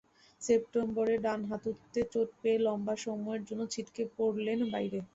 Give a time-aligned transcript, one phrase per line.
[0.41, 4.99] সেপ্টেম্বরে ডান হাঁটুতে চোট পেয়ে লম্বা সময়ের জন্য ছিটকে পড়লেন বাইরে।